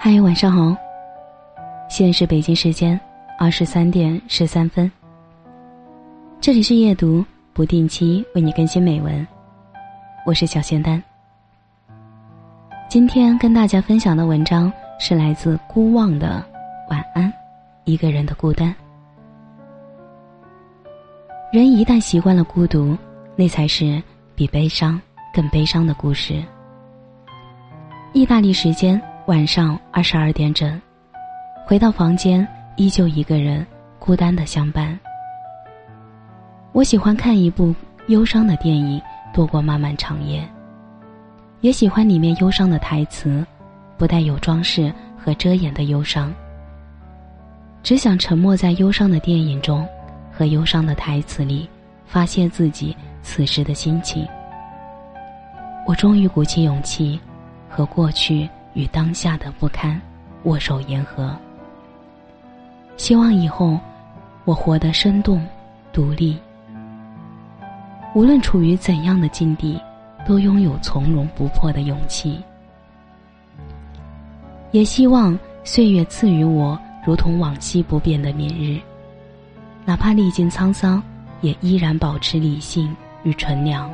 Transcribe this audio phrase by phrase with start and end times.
[0.00, 0.76] 嗨，晚上好。
[1.90, 2.98] 现在是北京时间
[3.36, 4.88] 二十三点十三分。
[6.40, 9.26] 这里是夜读，不定期为你更新美文。
[10.24, 11.02] 我是小仙丹。
[12.88, 16.46] 今天跟大家分享的文章是来自孤望的
[16.92, 17.32] 《晚安，
[17.82, 18.68] 一个人的孤单》。
[21.52, 22.96] 人一旦习惯了孤独，
[23.34, 24.00] 那才是
[24.36, 24.98] 比悲伤
[25.34, 26.40] 更悲伤的故事。
[28.12, 30.80] 意大利时间晚上二十二点整，
[31.66, 33.66] 回到房间，依旧一个人
[33.98, 34.98] 孤单的相伴。
[36.72, 37.74] 我喜欢看一部
[38.06, 38.98] 忧伤的电影
[39.34, 40.42] 度过漫漫长夜，
[41.60, 43.46] 也喜欢里面忧伤的台词，
[43.98, 44.90] 不带有装饰
[45.22, 46.32] 和遮掩的忧伤。
[47.82, 49.86] 只想沉默在忧伤的电影中。
[50.30, 51.68] 和忧伤的台词里，
[52.06, 54.24] 发泄自己此时的心情。
[55.84, 57.18] 我终于鼓起勇气，
[57.68, 58.48] 和过去
[58.78, 60.00] 与当下的不堪
[60.44, 61.36] 握手言和。
[62.96, 63.76] 希望以后，
[64.44, 65.44] 我活得生动、
[65.92, 66.38] 独立。
[68.14, 69.80] 无论处于怎样的境地，
[70.24, 72.40] 都拥有从容不迫的勇气。
[74.70, 78.80] 也希望岁月赐予我如同往昔不变的明日。
[79.84, 81.02] 哪怕历经沧桑，
[81.40, 83.90] 也依然保持理性与纯良。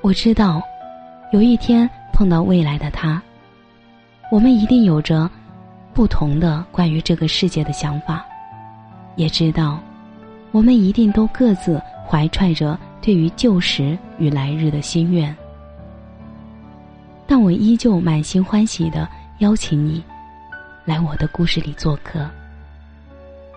[0.00, 0.62] 我知道，
[1.30, 1.88] 有一天
[2.22, 3.20] 碰到未来的他，
[4.30, 5.28] 我们一定有着
[5.92, 8.24] 不同的关于这个世界的想法。
[9.16, 9.80] 也知道，
[10.52, 15.36] 我们一定都各自怀揣着对于旧时与来日的心愿。
[17.26, 20.00] 但我依旧满心欢喜的邀请你，
[20.84, 22.24] 来我的故事里做客。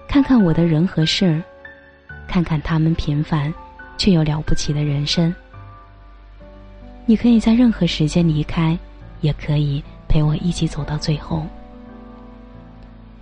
[0.10, 1.40] 看看我的人和事儿，
[2.28, 3.54] 看看他们平凡
[3.96, 5.32] 却又了不起的人生。
[7.06, 8.78] 你可以在任何时间离开，
[9.22, 11.46] 也可以陪我一起走到最后。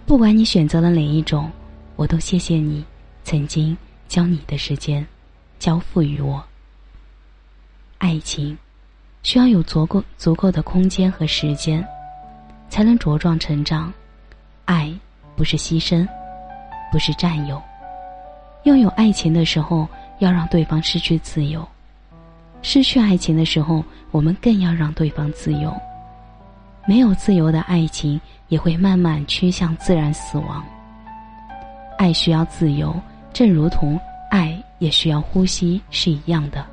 [0.06, 1.52] 不管你选择了哪一种，
[1.96, 2.84] 我都谢谢你
[3.24, 3.78] 曾经
[4.08, 5.06] 将你的时间
[5.60, 6.44] 交付于我。
[7.98, 8.58] 爱情
[9.22, 11.86] 需要有足够足够的空间和时间，
[12.70, 13.92] 才能茁壮成长。
[14.66, 14.94] 爱
[15.36, 16.08] 不是牺牲。
[16.92, 17.60] 不是占有，
[18.66, 19.90] 拥有爱情的时候
[20.20, 21.68] 要让对方失去自由，
[22.64, 25.72] 失去爱情的时候我们更要让对方自由。
[26.88, 30.64] 没有自由的爱情也会慢慢趋向自然死亡。
[31.98, 33.00] 爱需要自由，
[33.32, 34.00] 正如同
[34.32, 36.66] 爱也需要呼吸是一样的。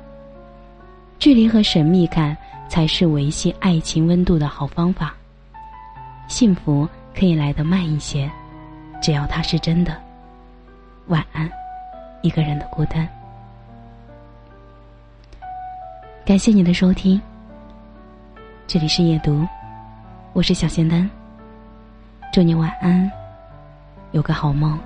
[1.19, 2.35] 距离和神秘感
[2.67, 5.13] 才是维系爱情温度的好方法。
[6.27, 8.29] 幸福可以来得慢一些，
[9.01, 9.95] 只要它是真的。
[11.07, 11.49] 晚安，
[12.21, 13.07] 一个人的孤单。
[16.23, 17.19] 感谢你的收听，
[18.67, 19.43] 这里是夜读，
[20.33, 21.09] 我是小仙丹。
[22.31, 23.11] 祝你晚安，
[24.11, 24.79] 有个好梦。